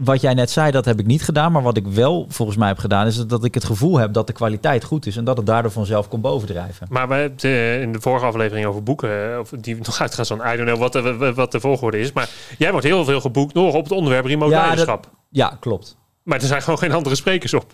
[0.04, 1.52] wat jij net zei, dat heb ik niet gedaan.
[1.52, 4.28] Maar wat ik wel volgens mij heb gedaan, is dat ik het gevoel heb dat
[4.28, 5.18] de kwaliteit goed is.
[5.18, 6.88] En dat het daardoor vanzelf kon bovendrijven.
[6.90, 10.02] Maar we hebben het eh, in de vorige aflevering over boeken, eh, of die nog
[10.02, 12.12] uitgaan zo'n, I don't know wat de, wat de volgorde is.
[12.12, 15.10] Maar jij wordt heel veel geboekt nog op het onderwerp remote Ja, dat- leiderschap.
[15.30, 15.98] Ja, klopt.
[16.24, 17.74] Maar er zijn gewoon geen andere sprekers op.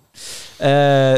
[0.58, 0.68] Eh,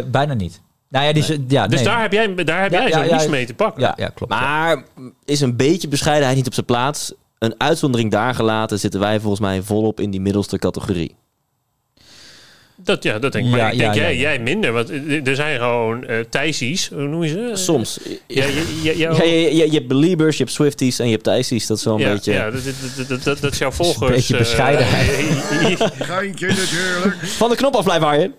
[0.06, 0.62] bijna niet.
[0.90, 1.90] Nou ja, die ja, Dus nee.
[1.90, 3.82] daar heb jij, daar heb Ja, jij ja, zo'n ja, mee te pakken.
[3.82, 4.32] ja, ja, klopt.
[4.32, 4.84] Maar
[5.26, 7.14] is een beetje bescheidenheid niet op zijn plaats?
[7.40, 11.16] Een uitzondering daar gelaten zitten wij volgens mij volop in die middelste categorie.
[12.84, 13.52] Dat, ja, dat denk ik.
[13.52, 14.30] Maar Ja, ik denk ja, jij, ja, ja.
[14.30, 14.72] jij minder.
[14.72, 14.90] Want
[15.28, 17.52] er zijn gewoon eh Thijsies, hoe noem je ze?
[17.54, 18.00] Soms.
[18.28, 21.12] Ja, je, je, jou- Ja, je, je, je hebt beliebers, je hebt Swifties en je
[21.12, 21.68] hebt Thijsies.
[21.68, 22.32] Dat is wel een ja, beetje...
[22.34, 24.12] ja, dat, dat, dat, dat, dat is jouw volgers.
[24.12, 25.16] beetje eh, bescheidenheid.
[26.00, 27.16] Geintje natuurlijk.
[27.26, 28.34] Van de knop af blijven, Arjen.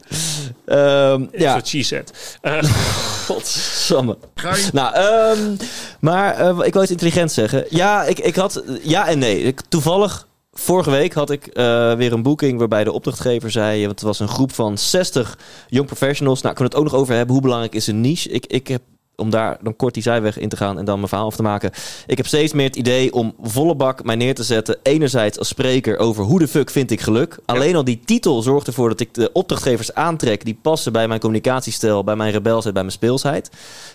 [0.71, 2.39] Ehm is ja, wat she said.
[2.41, 2.63] Eh,
[3.27, 4.19] godsamme.
[4.35, 4.71] Geintje.
[4.73, 5.57] Nou, ehm,
[6.01, 7.65] maar eh, ik wil iets intelligent zeggen.
[7.69, 8.63] Ja, ik, ik had...
[8.83, 9.43] Ja en nee.
[9.43, 12.59] Ik, toevallig, vorige week had ik eh, weer een boeking...
[12.59, 13.81] waarbij de opdrachtgever zei...
[13.81, 16.41] want het was een groep van 60 young professionals.
[16.41, 17.33] Nou, ik kan het ook nog over hebben.
[17.33, 18.29] Hoe belangrijk is een niche?
[18.29, 18.83] Ik, ik heb
[19.21, 21.43] om daar dan kort die zijweg in te gaan en dan mijn verhaal af te
[21.43, 21.71] maken.
[22.07, 24.79] Ik heb steeds meer het idee om volle bak mij neer te zetten.
[24.83, 27.39] Enerzijds als spreker over hoe de fuck vind ik geluk.
[27.45, 31.21] Alleen al die titel zorgt ervoor dat ik de opdrachtgevers aantrek die passen bij mijn
[31.21, 33.51] communicatiestijl, bij mijn rebelsheid, bij mijn speelsheid.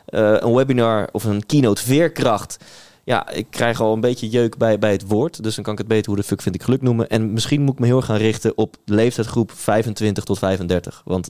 [0.05, 2.57] Eh, een webinar of een keynote veerkracht.
[3.03, 5.43] Ja, ik krijg al een beetje jeuk bij, bij het woord.
[5.43, 7.09] Dus dan kan ik het beter hoe de fuck vind ik geluk noemen.
[7.09, 11.01] En misschien moet ik me heel erg gaan richten op leeftijdsgroep 25 tot 35.
[11.05, 11.29] Want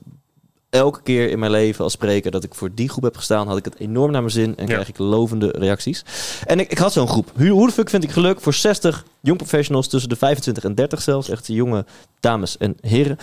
[0.75, 3.57] elke keer in mijn leven als spreker dat ik voor die groep heb gestaan, had
[3.57, 4.73] ik het enorm naar mijn zin en Ja.
[4.73, 6.03] krijg ik lovende reacties.
[6.45, 7.31] En ik, ik had zo'n groep.
[7.35, 10.75] Hoe, hoe de fuck vind ik geluk voor 60 jong professionals tussen de 25 en
[10.75, 11.29] 30 zelfs.
[11.29, 11.85] Echt jonge
[12.19, 13.17] dames en heren.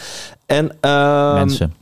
[0.46, 1.74] En ehm, Mensen.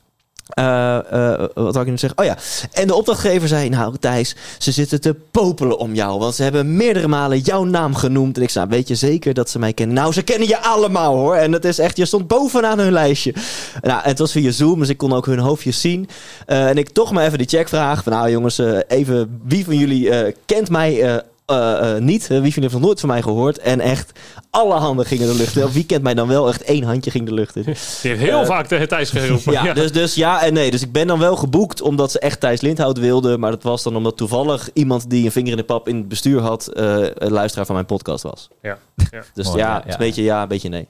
[0.50, 2.18] Eh, eh, wat had ik nu zeggen?
[2.18, 2.36] Oh ja.
[2.72, 6.18] En de opdrachtgever zei: Nou, Thijs, ze zitten te popelen om jou.
[6.18, 8.36] Want ze hebben meerdere malen jouw naam genoemd.
[8.36, 9.96] En ik zei: Weet je zeker dat ze mij kennen?
[9.96, 11.34] Nou, ze kennen je allemaal hoor.
[11.34, 13.34] En dat is echt, je stond bovenaan hun lijstje.
[13.80, 16.08] Nou, het was via Zoom, dus ik kon ook hun hoofdjes zien.
[16.46, 19.64] Eh, en ik toch maar even die check vraag: van, Nou, jongens, eh, even wie
[19.64, 21.22] van jullie eh, kent mij?
[21.50, 22.26] Eh, eh, niet.
[22.26, 23.58] Wie heeft nog nooit van mij gehoord?
[23.58, 24.12] En echt,
[24.50, 25.68] alle handen gingen de lucht in.
[25.70, 26.48] Wie kent mij dan wel?
[26.48, 27.62] Echt één handje ging de lucht in.
[27.64, 29.52] Die heeft heel Eh, vaak tegen Thijs geroepen.
[29.64, 30.70] Ja, Dus, dus ja en nee.
[30.70, 33.40] Dus ik ben dan wel geboekt omdat ze echt Thijs Lindhout wilden.
[33.40, 36.08] Maar dat was dan omdat toevallig iemand die een vinger in de pap in het
[36.08, 36.66] bestuur had...
[36.66, 38.48] eh, een luisteraar van mijn podcast was.
[38.62, 38.78] Ja,
[39.10, 39.22] ja.
[39.34, 39.92] Dus Mooi, ja, ja, ja.
[39.92, 40.88] een beetje ja, een beetje nee.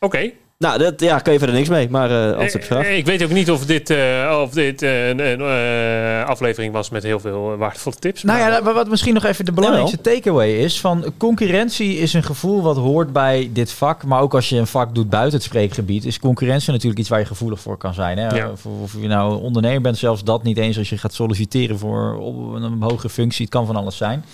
[0.00, 0.30] Oké.
[0.58, 1.88] Nou, dat, ja, kan je verder niks mee.
[1.90, 2.84] Maar eh als op je vraag.
[2.84, 6.72] Eh, Ik weet ook niet of dit, eh, of dit eh, een, een eh, aflevering
[6.72, 8.22] was met heel veel eh, waardevolle tips.
[8.22, 12.12] Nou maar- ja, wat- wat misschien nog even de belangrijkste takeaway is van concurrentie is
[12.12, 15.34] een gevoel wat hoort bij dit vak, maar ook als je een vak doet buiten
[15.34, 18.18] het spreekgebied, is concurrentie natuurlijk iets waar je gevoelig voor kan zijn.
[18.18, 18.36] Hè?
[18.36, 18.50] Ja.
[18.50, 22.16] Of, of je nou ondernemer bent, zelfs dat niet eens als je gaat solliciteren voor
[22.20, 24.24] op een hoge functie, het kan van alles zijn.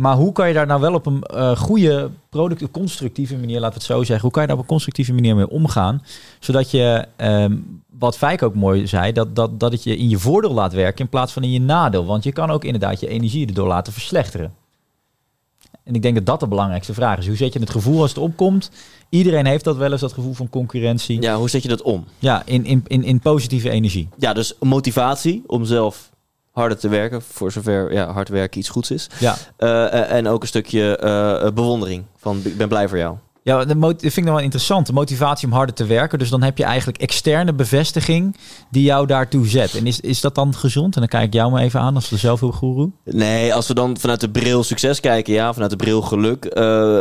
[0.00, 3.78] Maar hoe kan je daar nou wel op een eh, goede, product, constructieve manier, laten
[3.78, 6.02] we het zo zeggen, hoe kan je daar op een constructieve manier mee omgaan,
[6.38, 7.56] zodat je, ehm,
[7.98, 11.04] wat Fijk ook mooi zei, dat, dat, dat het je in je voordeel laat werken
[11.04, 12.06] in plaats van in je nadeel.
[12.06, 14.54] Want je kan ook inderdaad je energie erdoor laten verslechteren.
[15.84, 17.26] En ik denk dat dat de belangrijkste vraag is.
[17.26, 18.70] Hoe zet je het gevoel als het opkomt?
[19.08, 21.22] Iedereen heeft dat wel eens, dat gevoel van concurrentie.
[21.22, 22.04] Ja, Ja, hoe zet je dat om?
[22.44, 24.08] in, in, in, in positieve energie.
[24.18, 26.09] Ja, dus motivatie om zelf
[26.52, 27.22] harder te werken.
[27.22, 29.08] Voor zover ja, hard werken iets goeds is.
[29.18, 32.04] Ja, Eh, eh, en ook een stukje eh, bewondering.
[32.16, 33.16] Van ik ben blij voor jou.
[33.42, 34.86] ja dat, vind ik nog wel interessant.
[34.86, 36.18] De motivatie om harder te werken.
[36.18, 38.36] Dus dan heb je eigenlijk externe bevestiging
[38.70, 39.74] die jou daartoe zet.
[39.74, 40.94] En is, is dat dan gezond?
[40.94, 42.90] En dan kijk ik jou maar even aan als de zelfhulpgoeroe.
[43.04, 46.54] Nee, als we dan vanuit de bril succes kijken, ja, vanuit de bril geluk,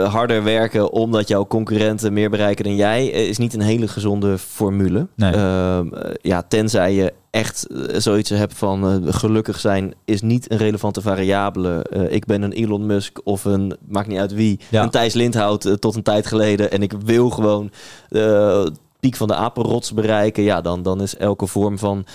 [0.07, 5.07] harder werken omdat jouw concurrenten meer bereiken dan jij, is niet een hele gezonde formule.
[5.15, 5.31] Nee.
[5.31, 10.51] Ehm, eh, ja, tenzij je echt eh, zoiets hebt van eh, gelukkig zijn is niet
[10.51, 11.81] een relevante variabele.
[11.83, 14.83] Eh, ik ben een Elon Musk of een, maakt niet uit wie, Ja.
[14.83, 17.71] een Thijs Lindhout tot een tijd geleden en ik wil gewoon
[18.09, 18.65] eh,
[18.99, 20.43] piek van de apenrots bereiken.
[20.43, 22.05] Ja, dan, dan is elke vorm van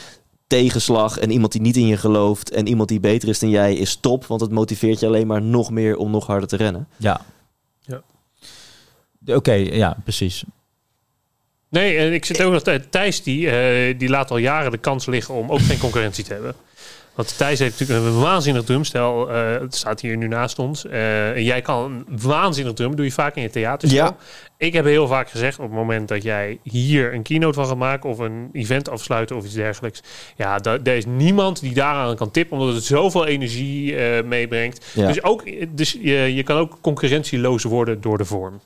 [0.47, 3.75] tegenslag en iemand die niet in je gelooft en iemand die beter is dan jij
[3.75, 6.89] is top, want het motiveert je alleen maar nog meer om nog harder te rennen.
[6.97, 7.21] Ja.
[7.81, 8.03] Ja.
[9.35, 10.45] Oké, ja, precies.
[11.75, 12.63] Nee, en ik zit ook nog...
[12.91, 16.33] Thijs die, eh, die laat al jaren de kans liggen om ook geen concurrentie te
[16.33, 16.55] hebben.
[17.15, 19.31] Want Thijs heeft natuurlijk een waanzinnig drumstel.
[19.31, 20.87] eh het staat hier nu naast ons.
[20.87, 22.97] Eh, en jij kan een waanzinnig drum.
[22.97, 23.99] doe je vaak in je theatershow.
[23.99, 24.17] Ja.
[24.57, 27.77] Ik heb heel vaak gezegd op het moment dat jij hier een keynote van gaat
[27.77, 28.11] maken...
[28.11, 30.03] of een event afsluiten of iets dergelijks.
[30.37, 32.59] Ja, da- er is niemand die daaraan kan tippen...
[32.59, 34.87] omdat het zoveel energie eh, meebrengt.
[34.95, 35.07] Ja.
[35.07, 35.43] Dus, ook,
[35.77, 38.61] dus je, je kan ook concurrentieloos worden door de vorm.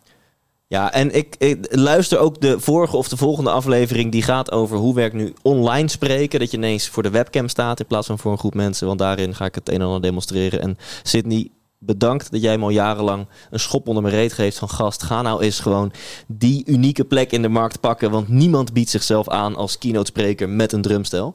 [0.69, 4.13] Ja, en ik, ik luister ook de vorige of de volgende aflevering.
[4.13, 6.41] Die gaat over hoe werkt nu online spreken.
[6.41, 8.87] Dat je ineens voor de webcam staat in plaats van voor een groep mensen.
[8.87, 10.61] Want daarin ga ik het een en ander demonstreren.
[10.61, 14.59] En Sydney, bedankt dat jij me al jarenlang een schop onder mijn reet geeft.
[14.59, 15.93] Van gast, ga nou eens gewoon
[16.27, 18.11] die unieke plek in de markt pakken.
[18.11, 21.35] Want niemand biedt zichzelf aan als keynote spreker met een drumstel.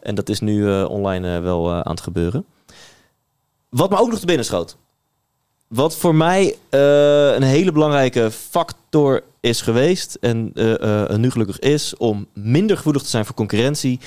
[0.00, 2.44] En dat is nu eh, online eh, wel eh, aan het gebeuren.
[3.68, 4.76] Wat me ook nog te binnen schoot.
[5.72, 11.58] Wat voor mij eh, een hele belangrijke factor is geweest en eh, eh, nu gelukkig
[11.58, 14.00] is om minder gevoelig te zijn voor concurrentie,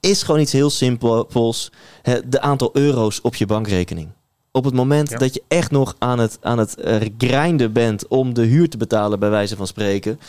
[0.00, 4.08] is gewoon iets heel simpels: hè, de aantal euro's op je bankrekening.
[4.52, 5.18] Op het moment Ja.
[5.18, 6.74] dat je echt nog aan het, aan het
[7.18, 10.20] grinden bent om de huur te betalen, bij wijze van spreken,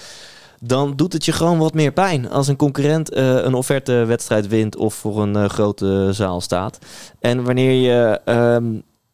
[0.61, 4.93] dan doet het je gewoon wat meer pijn als een concurrent een offertewedstrijd wint of
[4.93, 6.77] voor een grote zaal staat.
[7.19, 8.65] En wanneer je, ehm,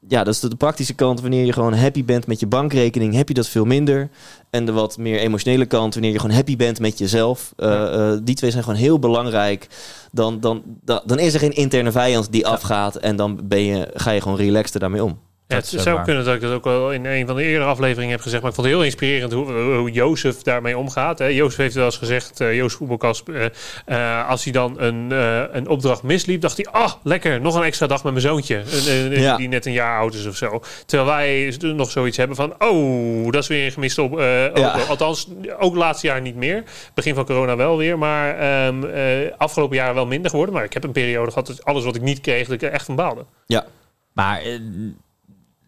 [0.09, 3.27] ja, dat is de, praktische kant, wanneer je gewoon happy bent met je bankrekening, heb
[3.27, 4.09] je dat veel minder.
[4.49, 8.19] En de wat meer emotionele kant, wanneer je gewoon happy bent met jezelf, eh, eh,
[8.23, 9.67] die twee zijn gewoon heel belangrijk.
[10.11, 13.87] Dan, dan, dan, dan is er geen interne vijand die afgaat en dan ben je,
[13.93, 15.19] ga je gewoon relaxter daarmee om.
[15.49, 16.05] Ja, Dat het zou waar.
[16.05, 18.41] kunnen dat ik dat ook wel in een van de eerdere afleveringen heb gezegd.
[18.41, 21.19] Maar ik vond het heel inspirerend hoe, hoe Jozef daarmee omgaat.
[21.19, 21.25] Hè.
[21.25, 22.79] Jozef heeft wel eens gezegd, eh Jozef
[23.27, 23.45] eh,
[23.85, 27.63] eh, als hij dan een, eh, een opdracht misliep, dacht hij, ah, lekker, nog een
[27.63, 28.55] extra dag met mijn zoontje.
[28.55, 29.37] Een- een- Ja.
[29.37, 30.61] Die net een jaar oud is of zo.
[30.85, 34.19] Terwijl wij nog zoiets hebben van, oh, dat is weer een gemiste op.
[34.19, 34.71] eh, Ja.
[34.87, 35.27] Althans,
[35.59, 36.63] ook laatste jaar niet meer.
[36.93, 40.55] Begin van corona wel weer, maar ehm, eh, afgelopen jaren wel minder geworden.
[40.55, 42.71] Maar ik heb een periode gehad dat alles wat ik niet kreeg, dat ik er
[42.71, 43.25] echt van baalde.
[43.45, 43.65] Ja,
[44.13, 44.59] Maar eh,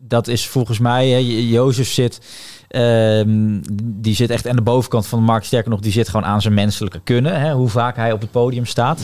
[0.07, 2.21] dat is volgens mij, hè, Jo- Jozef zit,
[2.67, 5.45] ehm, die zit echt aan de bovenkant van de markt.
[5.45, 7.39] Sterker nog, die zit gewoon aan zijn menselijke kunnen.
[7.41, 9.01] Hè, hoe vaak hij op het podium staat.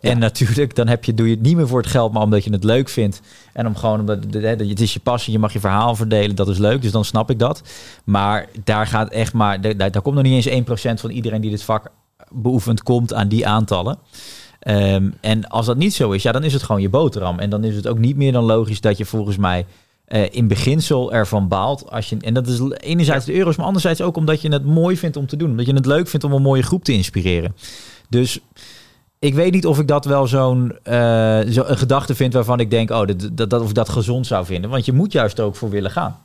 [0.00, 2.44] En natuurlijk, dan heb je, doe je het niet meer voor het geld, maar omdat
[2.44, 3.20] je het leuk vindt.
[3.52, 6.58] En om gewoon, omdat het is je passie, je mag je verhaal verdelen, dat is
[6.58, 6.82] leuk.
[6.82, 7.62] Dus dan snap ik dat.
[8.04, 11.50] Maar daar gaat echt maar, daar, daar komt nog niet eens 1% van iedereen die
[11.50, 11.90] dit vak
[12.30, 13.98] beoefent, komt aan die aantallen.
[14.58, 17.38] Ehm, en als dat niet zo is, ja, dan is het gewoon je boterham.
[17.38, 19.66] En dan is het ook niet meer dan logisch dat je volgens mij
[20.04, 21.90] eh, in beginsel ervan baalt.
[21.90, 24.96] Als je, en dat is enerzijds de euro's, maar anderzijds ook omdat je het mooi
[24.96, 25.50] vindt om te doen.
[25.50, 27.56] Omdat je het leuk vindt om een mooie groep te inspireren.
[28.08, 28.40] Dus
[29.18, 32.70] ik weet niet of ik dat wel zo'n eh, zo een gedachte vind waarvan ik
[32.70, 34.70] denk, oh, dat, dat, dat, of ik dat gezond zou vinden.
[34.70, 36.18] Want je moet juist ook voor willen gaan.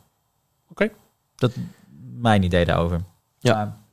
[0.70, 0.90] Oké.
[1.36, 1.52] Dat
[2.20, 3.02] mijn idee daarover.
[3.40, 3.54] Ja.
[3.54, 3.86] Maar-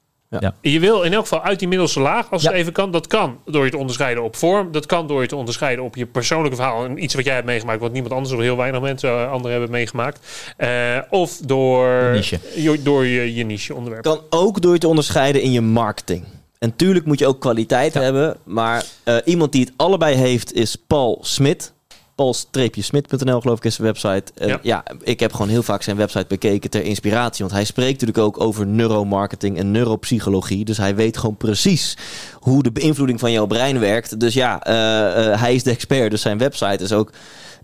[0.61, 2.49] Je wil in elk geval uit die middelste laag, als Ja.
[2.51, 2.91] het even kan.
[2.91, 4.73] Dat kan door je te onderscheiden op vorm.
[4.73, 6.85] Dat kan door je te onderscheiden op je persoonlijke verhaal.
[6.85, 9.51] En iets wat jij hebt meegemaakt, wat niemand anders of heel weinig mensen eh, anderen
[9.51, 10.53] hebben meegemaakt.
[10.57, 12.39] Eh, of door Je niche.
[12.55, 14.03] je, door je, je niche onderwerp.
[14.05, 16.25] kan ook door je te onderscheiden in je marketing.
[16.59, 18.01] En tuurlijk moet je ook kwaliteit Ja.
[18.01, 18.37] hebben.
[18.45, 21.73] Maar eh, iemand die het allebei heeft is Paul Smit.
[22.15, 24.57] Paul-smit.nl geloof ik is zijn website.
[24.63, 24.85] Ja.
[25.03, 27.45] ik heb gewoon heel vaak zijn website bekeken ter inspiratie.
[27.45, 30.65] Want hij spreekt natuurlijk ook over neuromarketing en neuropsychologie.
[30.65, 31.97] Dus hij weet gewoon precies
[32.35, 34.21] hoe de beïnvloeding van jouw brein werkt.
[34.21, 36.11] Dus ja, eh, eh, hij is de expert.
[36.11, 37.11] Dus zijn website is ook...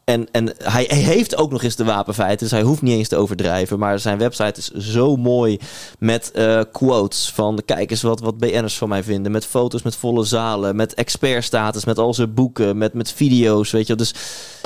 [0.05, 3.17] En, en hij, heeft ook nog eens de wapenfeiten, dus hij hoeft niet eens te
[3.17, 3.79] overdrijven.
[3.79, 5.59] Maar zijn website is zo mooi
[5.99, 9.33] met eh, quotes van kijk eens wat, wat BN'ers van mij vinden.
[9.33, 13.87] Met foto's met volle zalen, met expertstatus, met al zijn boeken, met, met video's, weet
[13.87, 13.95] je.
[13.95, 14.15] Dus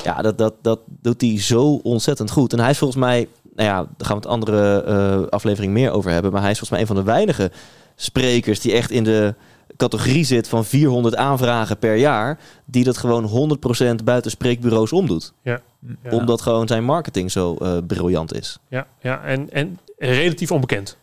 [0.03, 2.53] ja, dat, dat, dat doet hij zo ontzettend goed.
[2.53, 5.91] En hij is volgens mij, nou ja, daar gaan we het andere eh, aflevering meer
[5.91, 6.31] over hebben.
[6.31, 7.51] Maar hij is volgens mij een van de weinige
[7.95, 9.35] sprekers die echt in de
[9.77, 12.39] categorie zit van 400 aanvragen per jaar.
[12.65, 13.57] Die dat gewoon
[13.99, 15.33] 100% buiten spreekbureaus omdoet.
[15.43, 15.61] Ja.
[16.09, 18.59] Omdat gewoon zijn marketing zo eh, briljant is.
[18.69, 20.97] Ja, ja en, en relatief onbekend.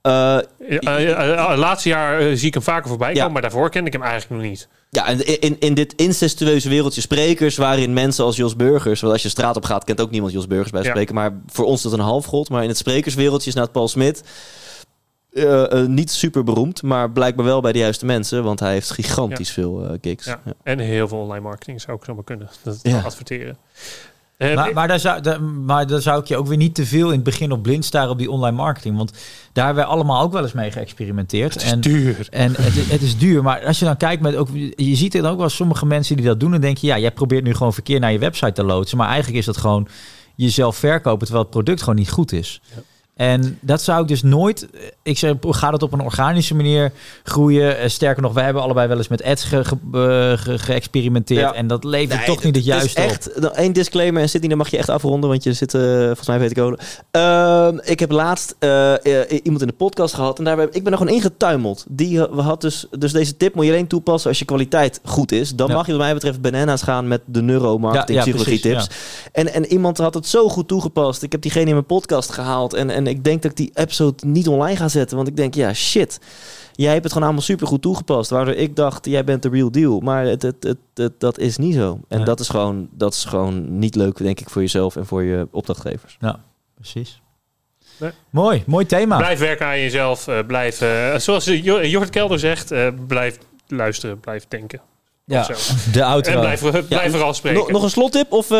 [0.00, 0.10] Eh,
[0.80, 3.32] Ja, eh, laatste jaar zie ik hem vaker voorbij komen, Ja.
[3.32, 4.68] maar daarvoor kende ik hem eigenlijk nog niet.
[4.90, 9.22] ja, en in, in dit incestueuze wereldje sprekers, waarin mensen als Jos Burgers, want als
[9.22, 10.88] je straat op gaat, kent ook niemand Jos Burgers bij Ja.
[10.88, 12.48] spreken, maar voor ons is dat een halfgod.
[12.48, 14.22] Maar in het sprekerswereldje is nou het Paul Smit
[15.34, 18.90] eh, eh, niet super beroemd, maar blijkbaar wel bij de juiste mensen, want hij heeft
[18.90, 20.24] gigantisch veel eh gigs.
[20.26, 20.40] Ja.
[20.44, 20.52] Ja.
[20.62, 22.48] En heel veel online marketing zou ik zo maar kunnen.
[22.62, 23.00] Dat Ja.
[23.00, 23.56] adverteren.
[24.38, 27.06] Maar, maar, daar zou, daar, maar daar zou ik je ook weer niet te veel
[27.08, 28.96] in het begin op blind staren op die online marketing.
[28.96, 29.12] Want
[29.52, 31.54] daar hebben wij allemaal ook wel eens mee geëxperimenteerd.
[31.54, 32.26] het is en duur.
[32.30, 33.42] en het, is- het is duur.
[33.42, 34.48] Maar als je dan kijkt met ook.
[34.76, 36.54] Je ziet het ook wel sommige mensen die dat doen.
[36.54, 38.98] En denk je, ja, jij probeert nu gewoon verkeer naar je website te loodsen.
[38.98, 39.88] Maar eigenlijk is dat gewoon
[40.34, 42.60] jezelf verkopen terwijl het product gewoon niet goed is.
[42.74, 42.82] Ja.
[43.16, 44.68] En dat zou ik dus nooit.
[45.02, 47.78] Ik zeg, ga dat op een organische manier groeien.
[47.78, 51.40] Eh, Sterker nog, wij hebben allebei wel eens met ads ge- ge- eh, ge- geëxperimenteerd.
[51.40, 51.52] Ja.
[51.54, 54.48] En dat levert Nee, toch niet het is juiste echt nou, één disclaimer en Sydney,
[54.48, 56.78] dan mag je echt afronden, want je zit eh, volgens mij weet ik kolen.
[57.10, 60.92] Ehm, ik heb laatst eh, eh, iemand in de podcast gehad en daar ik ben
[60.92, 61.84] er gewoon ingetuimeld.
[61.88, 65.32] Die eh, had dus, dus deze tip moet je alleen toepassen als je kwaliteit goed
[65.32, 65.54] is.
[65.54, 65.74] Dan Ja.
[65.74, 68.96] mag je wat mij betreft bananas gaan met de neuromarketing ja, psychologie precies, tips.
[69.32, 71.22] En, en iemand had het zo goed toegepast.
[71.22, 74.26] Ik heb diegene in mijn podcast gehaald en, en ik denk dat ik die episode
[74.26, 76.18] niet online ga zetten, want ik denk ja shit.
[76.72, 78.30] Jij hebt het gewoon allemaal super goed toegepast.
[78.30, 80.00] Waardoor ik dacht, jij bent de real deal.
[80.00, 82.00] Maar het, het, het, het- dat is niet zo.
[82.08, 82.26] En Nee.
[82.26, 85.48] dat, is gewoon, dat is gewoon niet leuk, denk ik, voor jezelf en voor je
[85.50, 86.16] opdrachtgevers.
[86.74, 87.20] Precies.
[87.96, 88.10] Nee.
[88.30, 89.16] Mooi, mooi thema.
[89.16, 90.28] Blijf werken aan jezelf.
[90.28, 93.38] eh, blijf, eh, zoals Jo- Jort Kelder zegt, eh, blijf
[93.68, 94.80] luisteren, blijf denken.
[95.26, 95.46] Ja,
[95.92, 96.40] de En outro.
[96.40, 97.58] blijf, blijf vooral spreken.
[97.60, 98.58] Nog, nog een slottip of eh,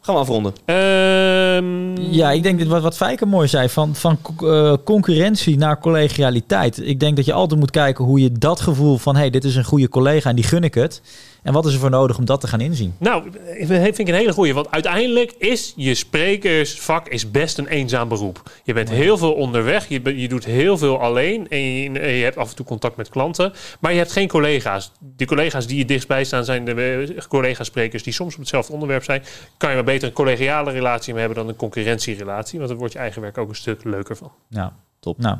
[0.00, 0.52] gaan we afronden?
[0.64, 5.78] Ehm, Ja, ik denk dat wat, wat Fijker mooi zei, van, van eh, concurrentie naar
[5.80, 6.86] collegialiteit.
[6.86, 9.56] Ik denk dat je altijd moet kijken hoe je dat gevoel van, hey, dit is
[9.56, 11.00] een goede collega en die gun ik het.
[11.44, 12.94] En wat is er voor nodig om dat te gaan inzien?
[12.98, 14.54] Nou, ik vind ik een hele goeie.
[14.54, 18.42] Want uiteindelijk is je sprekersvak is best een eenzaam beroep.
[18.62, 19.88] Je bent heel veel onderweg.
[19.88, 21.48] Je, je doet heel veel alleen.
[21.48, 21.60] En
[21.92, 23.52] je, hebt af en toe contact met klanten.
[23.80, 24.92] Maar je hebt geen collega's.
[25.16, 26.72] De collega's die je dichtstbij staan zijn de
[27.16, 29.22] eh, collega-sprekers die soms op hetzelfde onderwerp zijn.
[29.56, 32.58] Kan je maar beter een collegiale relatie mee hebben dan een concurrentierelatie.
[32.58, 34.32] Want dan wordt je eigen werk ook een stuk leuker van.
[34.48, 35.18] Nou, Top.
[35.18, 35.36] Nou,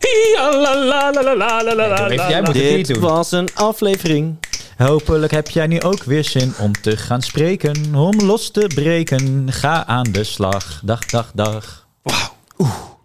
[0.00, 2.46] Hi, la, la, la, la, la, la, la, doe even- la, jij la.
[2.46, 4.36] moet- het niet Dit was een aflevering.
[4.76, 9.52] Hopelijk heb jij nu ook weer zin om te gaan spreken, om los te breken.
[9.52, 10.80] Ga aan de slag.
[10.84, 11.86] Dag, dag, dag.
[12.02, 12.95] Wauw.